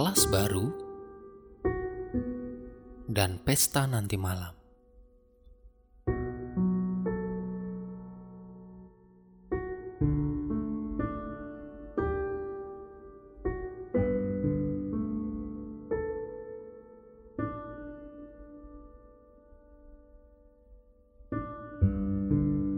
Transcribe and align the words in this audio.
kelas 0.00 0.32
baru, 0.32 0.72
dan 3.04 3.36
pesta 3.44 3.84
nanti 3.84 4.16
malam. 4.16 4.56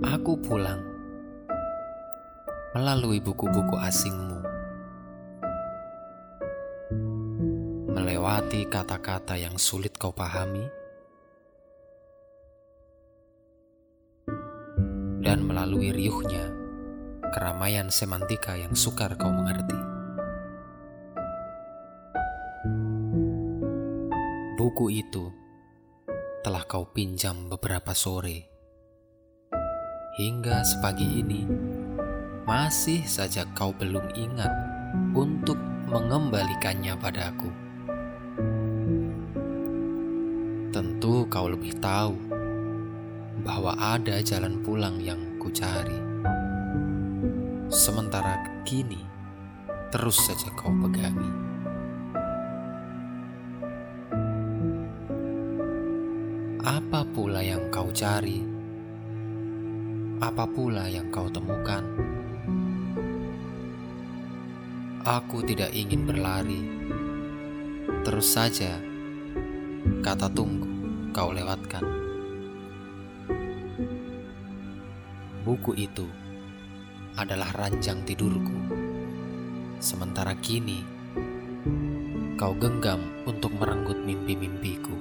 Aku 0.02 0.42
pulang 0.42 0.82
melalui 2.74 3.22
buku-buku 3.22 3.78
asingmu, 3.78 4.42
melewati 8.32 8.64
kata-kata 8.64 9.36
yang 9.36 9.60
sulit 9.60 9.92
kau 10.00 10.08
pahami, 10.08 10.64
dan 15.20 15.44
melalui 15.44 15.92
riuhnya 15.92 16.48
keramaian 17.28 17.92
semantika 17.92 18.56
yang 18.56 18.72
sukar 18.72 19.20
kau 19.20 19.28
mengerti. 19.28 19.76
Buku 24.56 24.88
itu 24.88 25.28
telah 26.40 26.64
kau 26.64 26.88
pinjam 26.88 27.52
beberapa 27.52 27.92
sore 27.92 28.48
hingga 30.16 30.64
sepagi 30.64 31.20
ini 31.20 31.44
masih 32.48 33.04
saja 33.04 33.44
kau 33.52 33.76
belum 33.76 34.08
ingat 34.16 34.52
untuk 35.12 35.60
mengembalikannya 35.92 36.96
padaku. 36.96 37.61
Tentu 41.02 41.26
kau 41.26 41.50
lebih 41.50 41.82
tahu 41.82 42.14
bahwa 43.42 43.74
ada 43.74 44.22
jalan 44.22 44.62
pulang 44.62 45.02
yang 45.02 45.18
kucari. 45.42 45.98
Sementara 47.66 48.62
kini 48.62 49.02
terus 49.90 50.14
saja 50.22 50.46
kau 50.54 50.70
pegangi. 50.70 51.26
Apa 56.62 57.02
pula 57.10 57.42
yang 57.42 57.66
kau 57.74 57.90
cari? 57.90 58.38
apa 60.22 60.46
pula 60.46 60.86
yang 60.86 61.10
kau 61.10 61.26
temukan. 61.26 61.82
Aku 65.02 65.42
tidak 65.42 65.74
ingin 65.74 66.06
berlari. 66.06 66.62
Terus 68.06 68.38
saja, 68.38 68.78
kata 70.06 70.30
tunggu 70.30 70.71
kau 71.12 71.28
lewatkan. 71.28 71.84
Buku 75.44 75.76
itu 75.76 76.08
adalah 77.20 77.52
ranjang 77.52 78.00
tidurku. 78.08 78.56
Sementara 79.76 80.32
kini, 80.40 80.80
kau 82.40 82.56
genggam 82.56 83.04
untuk 83.28 83.52
merenggut 83.52 84.00
mimpi-mimpiku. 84.00 84.96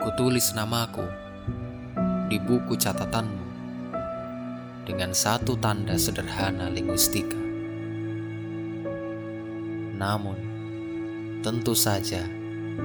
Kutulis 0.00 0.56
namaku 0.56 1.04
di 2.32 2.40
buku 2.40 2.72
catatanmu 2.80 3.49
dengan 4.90 5.14
satu 5.14 5.54
tanda 5.54 5.94
sederhana 5.94 6.66
linguistika. 6.66 7.38
Namun, 9.94 10.34
tentu 11.46 11.78
saja 11.78 12.26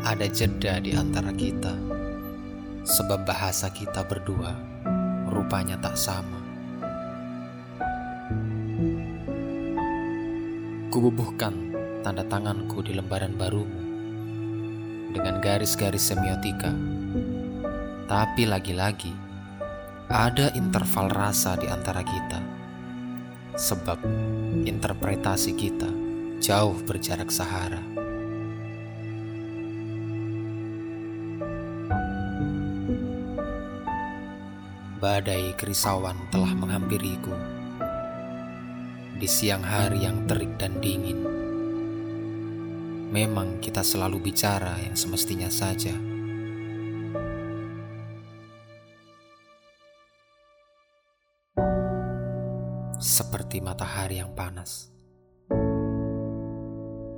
ada 0.05 0.29
jeda 0.29 0.77
di 0.77 0.93
antara 0.93 1.33
kita, 1.33 1.73
sebab 2.85 3.25
bahasa 3.25 3.73
kita 3.73 4.05
berdua 4.05 4.53
rupanya 5.25 5.81
tak 5.81 5.97
sama. 5.97 6.37
Kububuhkan 10.93 11.73
tanda 12.05 12.21
tanganku 12.21 12.85
di 12.85 12.93
lembaran 12.93 13.33
barumu 13.33 13.81
dengan 15.09 15.41
garis-garis 15.41 16.05
semiotika 16.13 16.69
tapi 18.05 18.45
lagi-lagi, 18.45 19.24
ada 20.05 20.53
interval 20.53 21.09
rasa 21.09 21.57
di 21.57 21.65
antara 21.65 22.05
kita. 22.05 22.39
Sebab 23.55 23.97
interpretasi 24.67 25.57
kita 25.57 25.89
jauh 26.37 26.77
berjarak 26.85 27.33
sahara. 27.33 27.81
Badai 35.01 35.53
kerisauan 35.57 36.17
telah 36.33 36.53
menghampiriku 36.57 37.33
di 39.15 39.27
siang 39.29 39.63
hari 39.63 40.03
yang 40.03 40.27
terik 40.27 40.53
dan 40.59 40.81
dingin. 40.81 41.23
Memang 43.13 43.63
kita 43.63 43.79
selalu 43.79 44.19
bicara 44.19 44.75
yang 44.83 44.97
semestinya 44.97 45.47
saja. 45.47 46.14
Seperti 53.15 53.63
matahari 53.63 54.19
yang 54.19 54.35
panas 54.35 54.91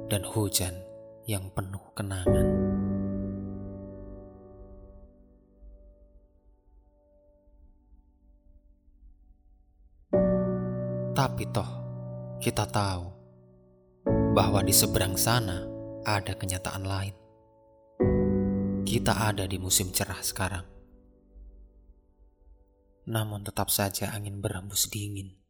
dan 0.06 0.22
hujan 0.30 0.78
yang 1.26 1.50
penuh 1.58 1.82
kenangan. 1.98 2.46
Tapi 11.18 11.50
toh, 11.50 11.72
kita 12.38 12.70
tahu 12.70 13.10
bahwa 14.38 14.62
di 14.62 14.70
seberang 14.70 15.18
sana 15.18 15.66
ada 16.06 16.38
kenyataan 16.38 16.86
lain. 16.86 17.16
Kita 18.86 19.34
ada 19.34 19.50
di 19.50 19.58
musim 19.58 19.90
cerah 19.90 20.22
sekarang. 20.22 20.66
Namun 23.10 23.42
tetap 23.42 23.74
saja 23.74 24.14
angin 24.14 24.46
berhembus 24.46 24.94
dingin. 24.94 25.47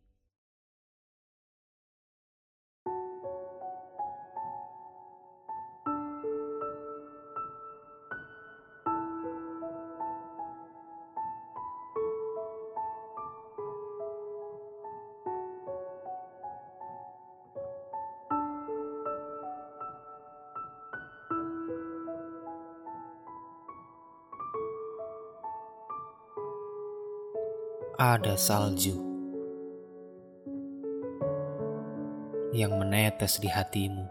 Ada 27.97 28.38
salju 28.38 28.94
yang 32.53 32.78
menetes 32.78 33.41
di 33.41 33.49
hatimu. 33.49 34.05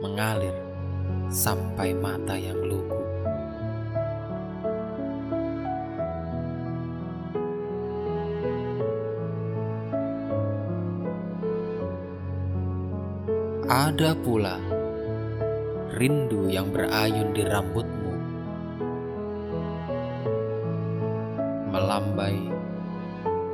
Mengalir 0.00 0.56
sampai 1.28 1.92
mata 1.92 2.40
yang 2.40 2.56
lugu. 2.56 2.99
Ada 13.80 14.12
pula 14.12 14.60
rindu 15.96 16.52
yang 16.52 16.68
berayun 16.68 17.32
di 17.32 17.40
rambutmu, 17.48 18.12
melambai 21.72 22.44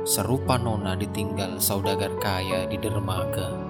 serupa 0.03 0.59
nona 0.59 0.99
ditinggal 0.99 1.63
saudagar 1.63 2.11
kaya 2.19 2.67
di 2.67 2.75
dermaga. 2.75 3.66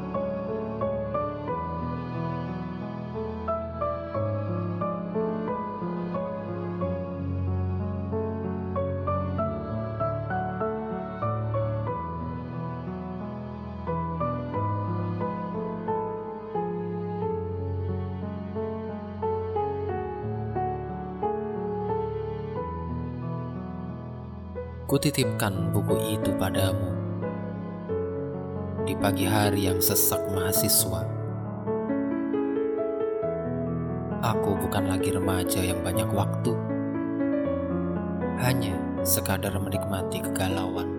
Kutitipkan 24.88 25.75
buku 25.75 26.16
itu 26.16 26.31
padamu 26.39 26.95
di 28.88 28.95
pagi 28.95 29.28
hari 29.28 29.68
yang 29.68 29.84
sesak 29.84 30.24
mahasiswa. 30.31 31.04
Aku 34.24 34.56
bukan 34.56 34.88
lagi 34.88 35.12
remaja 35.12 35.60
yang 35.60 35.84
banyak 35.84 36.07
waktu, 36.07 36.56
hanya 38.39 38.80
sekadar 39.04 39.60
menikmati 39.60 40.24
kegalauan. 40.24 40.97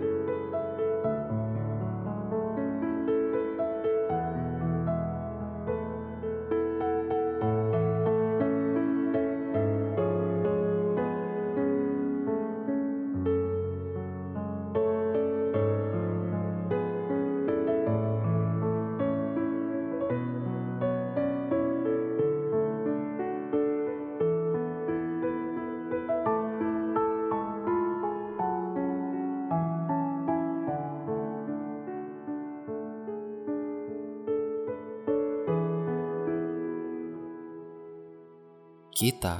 Kita 38.98 39.38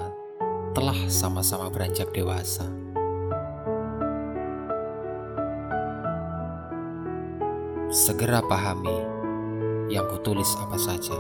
telah 0.71 0.95
sama-sama 1.11 1.67
beranjak 1.67 2.15
dewasa. 2.15 2.63
Segera 7.91 8.39
pahami 8.39 8.95
yang 9.91 10.07
kutulis 10.07 10.47
apa 10.63 10.79
saja. 10.79 11.19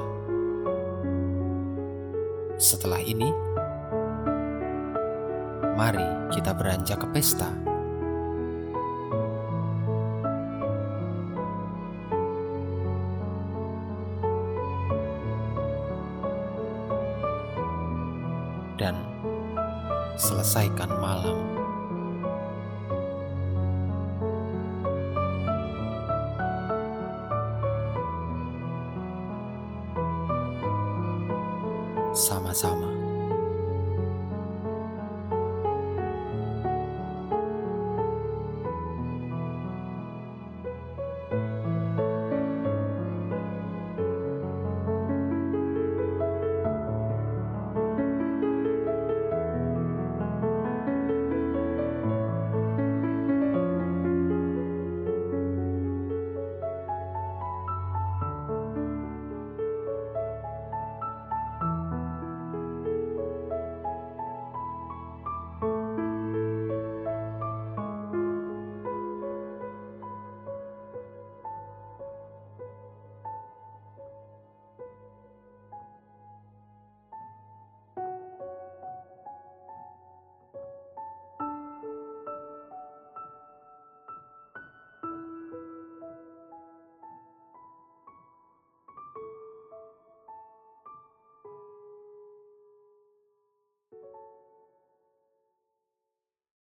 Setelah 2.62 3.02
ini, 3.02 3.26
mari 5.74 6.30
kita 6.30 6.54
beranjak 6.54 7.02
ke 7.02 7.10
pesta. 7.10 7.50
Selesaikan 20.28 20.92
malam. 21.00 21.57